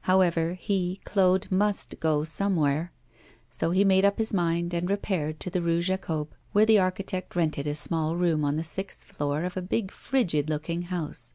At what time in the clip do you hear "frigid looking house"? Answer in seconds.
9.92-11.34